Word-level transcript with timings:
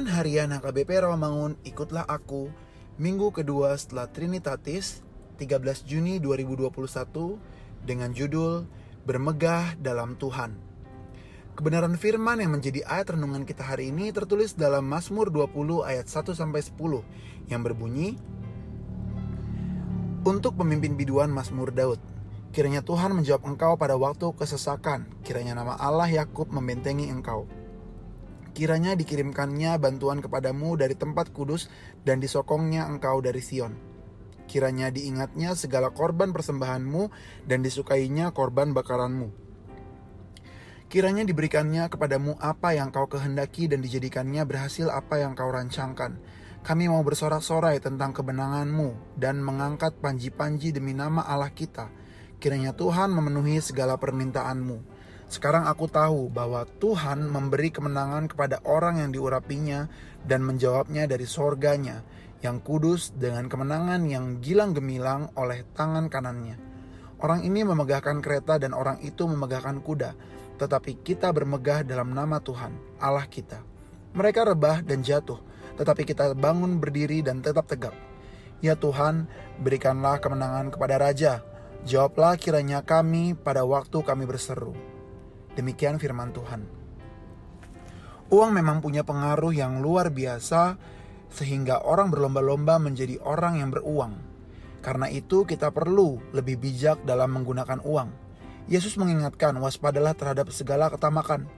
Renungan 0.00 0.16
Harian 0.16 0.56
HKBP 0.56 1.04
Rawamangun 1.04 1.60
Ikutlah 1.60 2.08
Aku. 2.08 2.48
Minggu 2.96 3.36
kedua 3.36 3.76
setelah 3.76 4.08
Trinitatis 4.08 5.04
13 5.36 5.60
Juni 5.84 6.16
2021 6.16 6.72
dengan 7.84 8.08
judul 8.08 8.64
Bermegah 9.04 9.76
dalam 9.76 10.16
Tuhan. 10.16 10.56
Kebenaran 11.52 12.00
firman 12.00 12.40
yang 12.40 12.56
menjadi 12.56 12.80
ayat 12.88 13.12
renungan 13.12 13.44
kita 13.44 13.60
hari 13.60 13.92
ini 13.92 14.08
tertulis 14.08 14.56
dalam 14.56 14.88
Mazmur 14.88 15.28
20 15.28 15.84
ayat 15.84 16.08
1 16.08 16.32
sampai 16.32 16.64
10 16.64 17.52
yang 17.52 17.60
berbunyi 17.60 18.16
Untuk 20.24 20.56
pemimpin 20.56 20.96
biduan 20.96 21.28
Mazmur 21.28 21.76
Daud 21.76 22.00
Kiranya 22.56 22.80
Tuhan 22.80 23.12
menjawab 23.12 23.44
engkau 23.44 23.76
pada 23.76 24.00
waktu 24.00 24.32
kesesakan. 24.32 25.12
Kiranya 25.28 25.60
nama 25.60 25.76
Allah 25.76 26.08
Yakub 26.08 26.48
membentengi 26.48 27.12
engkau 27.12 27.59
Kiranya 28.50 28.98
dikirimkannya 28.98 29.78
bantuan 29.78 30.18
kepadamu 30.18 30.74
dari 30.74 30.98
tempat 30.98 31.30
kudus 31.30 31.70
dan 32.02 32.18
disokongnya 32.18 32.90
engkau 32.90 33.22
dari 33.22 33.38
Sion. 33.38 33.78
Kiranya 34.50 34.90
diingatnya 34.90 35.54
segala 35.54 35.94
korban 35.94 36.34
persembahanmu 36.34 37.14
dan 37.46 37.62
disukainya 37.62 38.34
korban 38.34 38.74
bakaranmu. 38.74 39.30
Kiranya 40.90 41.22
diberikannya 41.22 41.86
kepadamu 41.86 42.34
apa 42.42 42.74
yang 42.74 42.90
kau 42.90 43.06
kehendaki 43.06 43.70
dan 43.70 43.78
dijadikannya 43.78 44.42
berhasil 44.42 44.90
apa 44.90 45.22
yang 45.22 45.38
kau 45.38 45.46
rancangkan. 45.46 46.18
Kami 46.66 46.90
mau 46.90 47.06
bersorak-sorai 47.06 47.78
tentang 47.78 48.10
kebenanganmu 48.10 49.14
dan 49.14 49.38
mengangkat 49.38 49.94
panji-panji 50.02 50.74
demi 50.74 50.90
nama 50.90 51.22
Allah 51.22 51.54
kita. 51.54 51.86
Kiranya 52.42 52.74
Tuhan 52.74 53.14
memenuhi 53.14 53.62
segala 53.62 54.02
permintaanmu 54.02 54.99
sekarang 55.30 55.70
aku 55.70 55.86
tahu 55.86 56.26
bahwa 56.26 56.66
Tuhan 56.82 57.22
memberi 57.22 57.70
kemenangan 57.70 58.26
kepada 58.26 58.58
orang 58.66 58.98
yang 58.98 59.14
diurapinya 59.14 59.86
dan 60.26 60.42
menjawabnya 60.42 61.06
dari 61.06 61.22
sorganya 61.22 62.02
yang 62.42 62.58
kudus 62.58 63.14
dengan 63.14 63.46
kemenangan 63.46 64.10
yang 64.10 64.42
gilang 64.42 64.74
gemilang 64.74 65.30
oleh 65.38 65.62
tangan 65.78 66.10
kanannya. 66.10 66.58
Orang 67.22 67.46
ini 67.46 67.62
memegahkan 67.62 68.18
kereta 68.18 68.58
dan 68.58 68.74
orang 68.74 68.98
itu 69.06 69.28
memegahkan 69.30 69.78
kuda, 69.86 70.18
tetapi 70.58 70.98
kita 70.98 71.30
bermegah 71.30 71.86
dalam 71.86 72.10
nama 72.10 72.42
Tuhan, 72.42 72.98
Allah 72.98 73.28
kita. 73.30 73.62
Mereka 74.16 74.50
rebah 74.50 74.82
dan 74.82 75.06
jatuh, 75.06 75.38
tetapi 75.78 76.10
kita 76.10 76.34
bangun 76.34 76.82
berdiri 76.82 77.22
dan 77.22 77.38
tetap 77.38 77.70
tegak. 77.70 77.94
Ya 78.58 78.74
Tuhan, 78.74 79.30
berikanlah 79.62 80.18
kemenangan 80.18 80.74
kepada 80.74 80.98
Raja. 80.98 81.46
Jawablah 81.86 82.34
kiranya 82.34 82.82
kami 82.82 83.38
pada 83.38 83.62
waktu 83.62 84.02
kami 84.02 84.26
berseru. 84.26 84.74
Demikian 85.58 85.98
firman 85.98 86.30
Tuhan. 86.30 86.62
Uang 88.30 88.54
memang 88.54 88.78
punya 88.78 89.02
pengaruh 89.02 89.50
yang 89.50 89.82
luar 89.82 90.14
biasa 90.14 90.78
sehingga 91.30 91.82
orang 91.82 92.14
berlomba-lomba 92.14 92.78
menjadi 92.78 93.18
orang 93.26 93.58
yang 93.58 93.74
beruang. 93.74 94.14
Karena 94.80 95.10
itu 95.10 95.42
kita 95.42 95.74
perlu 95.74 96.22
lebih 96.30 96.62
bijak 96.62 97.02
dalam 97.02 97.34
menggunakan 97.34 97.82
uang. 97.82 98.08
Yesus 98.70 98.94
mengingatkan 98.96 99.58
waspadalah 99.58 100.14
terhadap 100.14 100.46
segala 100.54 100.86
ketamakan. 100.94 101.50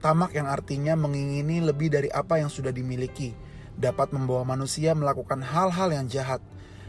Tamak 0.00 0.32
yang 0.32 0.48
artinya 0.48 0.96
mengingini 0.96 1.60
lebih 1.60 1.92
dari 1.92 2.08
apa 2.08 2.40
yang 2.40 2.48
sudah 2.48 2.72
dimiliki, 2.72 3.36
dapat 3.76 4.12
membawa 4.16 4.56
manusia 4.56 4.96
melakukan 4.96 5.44
hal-hal 5.44 5.92
yang 5.92 6.08
jahat. 6.08 6.40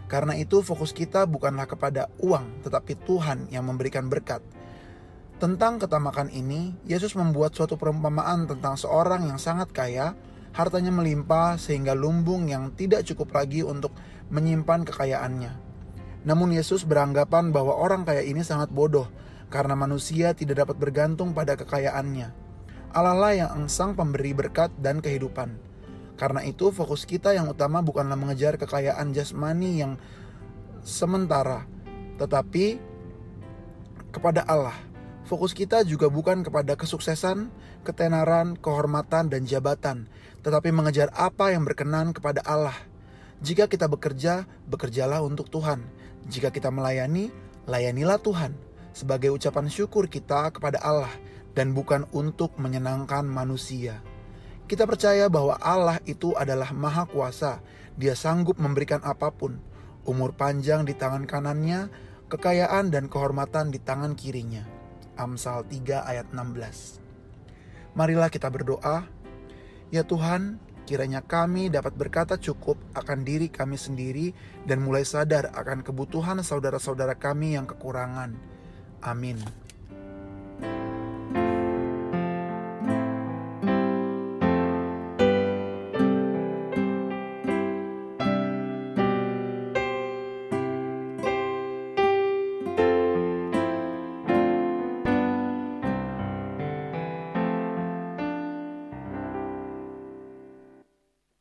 Karena 0.08 0.40
itu 0.40 0.64
fokus 0.64 0.96
kita 0.96 1.28
bukanlah 1.28 1.68
kepada 1.68 2.08
uang, 2.24 2.64
tetapi 2.64 2.96
Tuhan 3.04 3.52
yang 3.52 3.68
memberikan 3.68 4.08
berkat. 4.08 4.40
Tentang 5.38 5.78
ketamakan 5.78 6.34
ini, 6.34 6.74
Yesus 6.90 7.14
membuat 7.14 7.54
suatu 7.54 7.78
perumpamaan 7.78 8.50
tentang 8.50 8.74
seorang 8.74 9.30
yang 9.30 9.38
sangat 9.38 9.70
kaya, 9.70 10.18
hartanya 10.50 10.90
melimpah 10.90 11.62
sehingga 11.62 11.94
lumbung 11.94 12.50
yang 12.50 12.74
tidak 12.74 13.06
cukup 13.06 13.38
lagi 13.38 13.62
untuk 13.62 13.94
menyimpan 14.34 14.82
kekayaannya. 14.82 15.54
Namun 16.26 16.58
Yesus 16.58 16.90
beranggapan 16.90 17.54
bahwa 17.54 17.78
orang 17.78 18.02
kaya 18.02 18.26
ini 18.26 18.42
sangat 18.42 18.74
bodoh 18.74 19.06
karena 19.54 19.78
manusia 19.78 20.34
tidak 20.34 20.66
dapat 20.66 20.82
bergantung 20.82 21.38
pada 21.38 21.54
kekayaannya. 21.54 22.34
Allah 22.98 23.14
lah 23.14 23.34
yang 23.38 23.70
sang 23.70 23.94
pemberi 23.94 24.34
berkat 24.34 24.74
dan 24.82 25.06
kehidupan. 25.06 25.54
Karena 26.18 26.42
itu 26.42 26.74
fokus 26.74 27.06
kita 27.06 27.38
yang 27.38 27.46
utama 27.46 27.86
bukanlah 27.86 28.18
mengejar 28.18 28.58
kekayaan 28.58 29.14
jasmani 29.14 29.86
yang 29.86 30.02
sementara, 30.82 31.70
tetapi 32.18 32.82
kepada 34.10 34.42
Allah 34.50 34.74
Fokus 35.28 35.52
kita 35.52 35.84
juga 35.84 36.08
bukan 36.08 36.40
kepada 36.40 36.80
kesuksesan, 36.80 37.52
ketenaran, 37.84 38.56
kehormatan, 38.56 39.28
dan 39.28 39.44
jabatan, 39.44 40.08
tetapi 40.40 40.72
mengejar 40.72 41.12
apa 41.12 41.52
yang 41.52 41.68
berkenan 41.68 42.16
kepada 42.16 42.40
Allah. 42.48 42.80
Jika 43.44 43.68
kita 43.68 43.92
bekerja, 43.92 44.48
bekerjalah 44.72 45.20
untuk 45.20 45.52
Tuhan. 45.52 45.84
Jika 46.32 46.48
kita 46.48 46.72
melayani, 46.72 47.28
layanilah 47.68 48.24
Tuhan 48.24 48.56
sebagai 48.96 49.36
ucapan 49.36 49.68
syukur 49.68 50.08
kita 50.08 50.48
kepada 50.56 50.80
Allah 50.80 51.12
dan 51.52 51.76
bukan 51.76 52.08
untuk 52.16 52.56
menyenangkan 52.56 53.28
manusia. 53.28 54.00
Kita 54.64 54.88
percaya 54.88 55.28
bahwa 55.28 55.60
Allah 55.60 56.00
itu 56.08 56.40
adalah 56.40 56.72
Maha 56.72 57.04
Kuasa. 57.04 57.60
Dia 58.00 58.16
sanggup 58.16 58.56
memberikan 58.64 59.04
apa 59.04 59.36
pun, 59.36 59.60
umur 60.08 60.32
panjang 60.40 60.88
di 60.88 60.96
tangan 60.96 61.28
kanannya, 61.28 61.92
kekayaan 62.32 62.96
dan 62.96 63.12
kehormatan 63.12 63.76
di 63.76 63.84
tangan 63.84 64.16
kirinya. 64.16 64.77
Amsal 65.18 65.66
3 65.66 66.06
ayat 66.06 66.30
16. 66.32 67.02
Marilah 67.98 68.30
kita 68.30 68.48
berdoa, 68.48 69.04
Ya 69.90 70.08
Tuhan, 70.08 70.62
kiranya 70.88 71.20
kami 71.20 71.68
dapat 71.68 71.98
berkata 71.98 72.40
cukup 72.40 72.80
akan 72.96 73.28
diri 73.28 73.52
kami 73.52 73.76
sendiri 73.76 74.32
dan 74.64 74.80
mulai 74.80 75.04
sadar 75.04 75.52
akan 75.52 75.84
kebutuhan 75.84 76.40
saudara-saudara 76.40 77.20
kami 77.20 77.60
yang 77.60 77.68
kekurangan. 77.68 78.32
Amin. 79.04 79.67